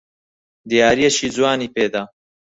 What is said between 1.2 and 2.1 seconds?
جوانی پێ دا.